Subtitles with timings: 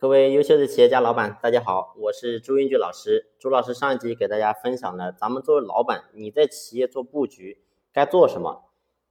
[0.00, 3.32] 各位优秀的企业家老板，大家好，我是朱英举老师。
[3.36, 7.58] 朱老师上一集给大家分享了，咱们作为老板，你在企业做布局
[7.92, 8.62] 该做什么？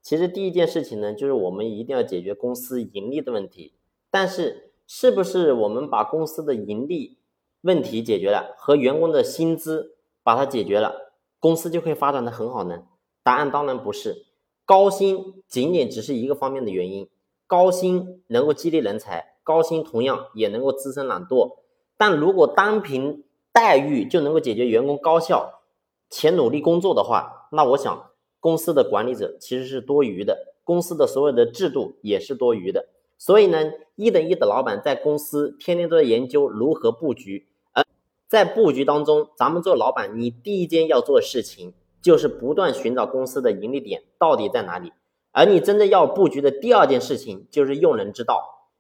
[0.02, 3.74] 其实第一件事情呢，就是我们一定要解决公司盈利的问题。
[4.10, 7.18] 但是，是不是我们把公司的盈利
[7.64, 12.84] 问题解决了，和员工的薪资把它解决了，公司就会发展的很好呢？
[13.24, 14.26] 答案当然不是，
[14.64, 17.10] 高薪仅仅只是一个方面的原因。
[17.48, 21.58] 高薪能够激励人才，高薪同样也能够滋生懒惰。
[21.98, 25.62] 但如果单凭待遇就能够解决员工高效
[26.10, 32.90] 且努力工作的话，那我想公司的管理者其实是多余的，公司的所有的制度也是多余的。
[33.18, 37.48] 所以呢，一等一的老板在公司天天都在研究如何布局。
[37.72, 37.84] 而
[38.28, 44.94] 在布局当中，咱们做老板，你第一件要做的事情就是不断寻找公司的盈利点到底在哪里。
[45.38, 48.72] 而你真正要布局的第二件事情就是用人之道。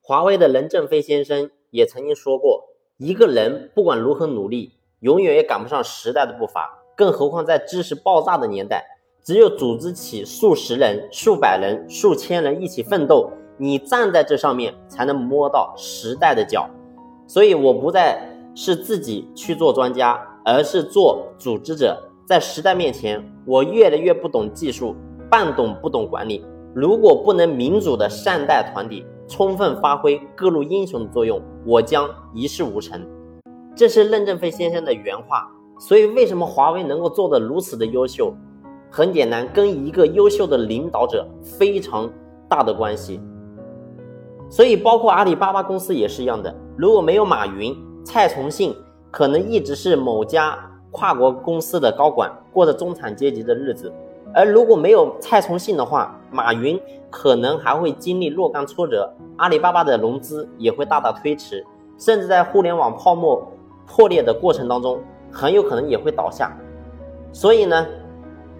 [0.00, 6.78] 华为的任正非先生也曾经说过，一个人不管如何努力，永远也赶不上时代的步伐。
[6.96, 8.86] 更何况在知识爆炸的年代，
[9.24, 16.70] 只有组织起数十人、数百人、数千人一起奋斗，你站在这上面才能摸到时代的脚。
[17.26, 18.22] 所以，我不再
[18.54, 22.04] 是自己去做专家，而是做组织者。
[22.24, 24.94] 在时代面前，我越来越不懂技术。
[25.30, 33.06] 半懂不懂管理，如果不能民主的善待团体，充分发挥各路英雄的作用，我将一事无成。
[33.74, 35.48] 这是任正非先生的原话。
[35.78, 38.34] 所以，为什么华为能够做得如此的优秀？
[38.90, 42.10] 很简单，跟一个优秀的领导者非常
[42.48, 43.20] 大的关系。
[44.50, 46.52] 所以，包括阿里巴巴公司也是一样的。
[46.76, 48.74] 如果没有马云，蔡崇信
[49.10, 50.58] 可能一直是某家
[50.90, 53.92] 跨国公司的高管，过着中产阶级的日子。
[54.38, 61.66] 而如果没有蔡崇信的话，马云可能还会经历若干挫折，阿里巴巴的融资也会大大推迟，
[61.98, 63.44] 甚至在互联网泡沫
[63.84, 65.00] 破裂的过程当中，
[65.32, 66.56] 很有可能也会倒下。
[67.32, 67.84] 所以呢，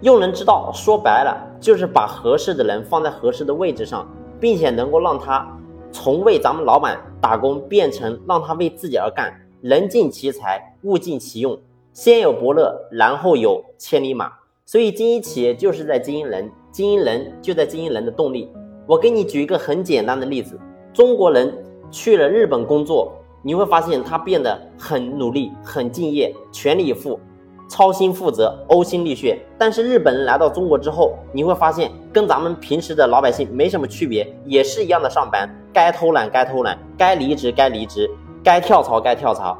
[0.01, 4.05] 用人之道说白了就是把合适的人放在合适的位置上，
[4.37, 5.47] 并且能够让他
[5.93, 11.57] 从为咱们老板打工变成让他为自己而干，人尽其才，物尽其用，
[11.93, 14.29] 先有伯乐，然后有千里马。
[14.71, 18.51] 所以，经营企业就是在经营人，经营人就在经营人的动力。
[18.85, 20.59] 我给你举一个很简单的例子：
[20.93, 21.51] 中国人
[21.89, 27.19] 去了日本工作，你会发现他变得很努力、很敬业、全力以赴、
[27.67, 29.39] 操心负责、呕心沥血。
[29.57, 38.07] 但是日本人来到中国之后，你会发现跟咱们平时的老百姓没什么区别，也是一样的上班，该偷懒该偷懒，该离职该离职，
[38.43, 39.57] 该跳槽该跳槽。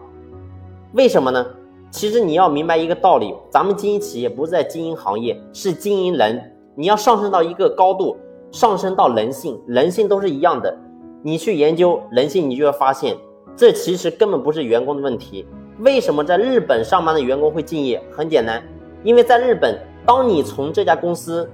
[0.93, 1.43] 为什么呢？
[1.91, 6.55] 其实你要明白一个道理，咱们经营企业不是在经营行业，是经营人。
[6.75, 8.15] 你要上升到一个高度，
[8.51, 10.77] 上升到人性，人性都是一样的。
[11.23, 13.17] 你去研究人性，你就会发现，
[13.55, 15.47] 这其实根本不是员工的问题。
[15.79, 18.01] 为什么在日本上班的员工会敬业？
[18.11, 18.63] 很简单，
[19.03, 21.49] 因为在日本，当你从这家公司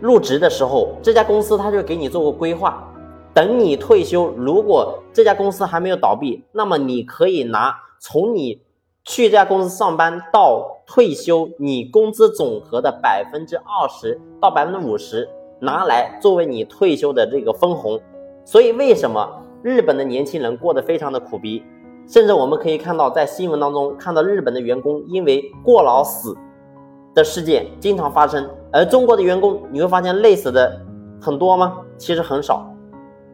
[0.00, 2.90] 入职的时候，这家公司他就给你做过规划。
[3.34, 8.62] 等你退休，如果这家公司还没有倒闭，那么你可以拿从你。
[9.04, 15.28] 去这家公司上班到退休，你工资总和的百分之二十到百分之五十
[15.60, 18.00] 拿来作为你退休的这个分红。
[18.46, 19.28] 所以为什么
[19.62, 21.62] 日本的年轻人过得非常的苦逼？
[22.06, 26.34] 甚至我们可以看到，在新闻当中看到日本的员工因为过劳死
[27.14, 30.80] 的事件经常发生，而中国的员工你会发现累死的
[31.20, 31.78] 很多吗？
[31.98, 32.66] 其实很少。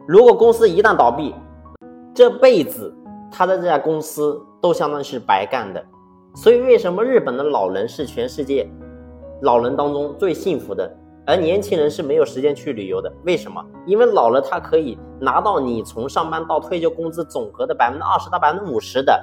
[0.05, 1.33] 如果公司一旦倒闭，
[2.13, 2.93] 这辈子
[3.31, 4.41] 他在这家公司。
[4.61, 5.83] 都相当于是白干的，
[6.35, 8.69] 所以为什么日本的老人是全世界
[9.41, 10.89] 老人当中最幸福的，
[11.25, 13.11] 而年轻人是没有时间去旅游的？
[13.25, 13.59] 为什么？
[13.87, 19.19] 因为老了他可以拿到你从上班到退休工资总和的百分之二十到百分之五十的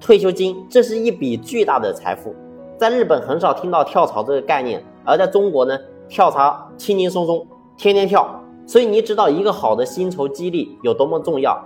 [0.00, 2.34] 退休金，这是一笔巨大的财富。
[2.76, 5.78] 在日本很少听到跳槽这个概念，而在中国呢，
[6.08, 11.56] 跳槽轻轻松松，天天跳，所以你知道一个好的薪酬激励有多么重要。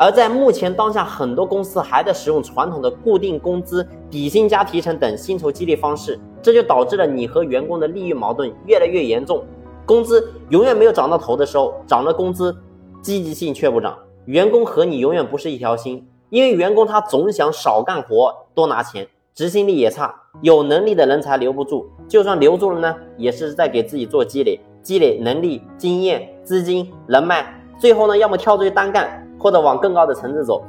[0.00, 9.44] 而在目前当下，很多公司还在使用传统的固定工资、底薪加提成等薪酬激励方式，这就导致了你和员工的利益矛盾越来越严重。
[9.84, 12.56] 工资永远没有涨到头的时候，涨了工资，
[13.02, 27.44] 积极性却不涨，员工和你永远不是一条心，因为员工他总想少干活多拿钱，执行力也差，有能力的人才留不住，就算留住了呢，也是在给自己做积累，积累能力、经验、资金、人脉，
[27.80, 29.24] 最后呢，要么跳出去单干。
[29.38, 30.62] 或者往更高的层次走，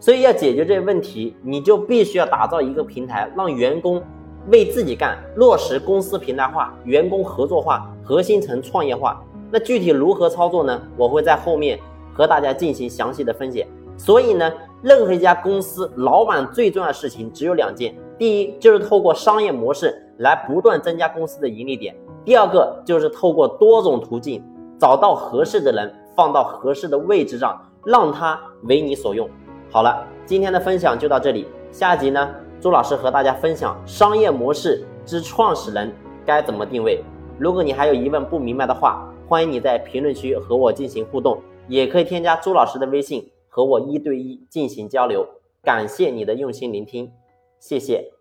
[0.00, 4.02] 所以要解决这些问题，你就必须要打造一个平台，让员工
[4.50, 9.22] 为自己干，落实公司平台化、员工合作化、核心层创业化。
[9.50, 10.80] 那具体如何操作呢？
[10.96, 11.78] 我会在后面
[12.12, 13.66] 和大家进行详细的分解。
[13.96, 21.94] 所以呢，任何一家公司老板最重要的事情只有两件：第一，就是透过商业模式来不断增加公司的盈利点；
[22.24, 24.42] 第二个，就是透过多种途径
[24.78, 29.28] 找到合适的人，放到合适的位置上，让他为你所用。
[29.70, 35.92] 好了，今天的分享就到这里，下集呢，朱老师和大家分享商业模式之创始人
[36.24, 37.02] 该怎么定位。
[37.38, 45.26] 如果你还有疑问不明白的话，欢迎你在评论区和我进行互动，也可以添加朱老师的微信和我一对一进行交流。
[45.62, 47.10] 感谢你的用心聆听，
[47.58, 48.12] 谢谢。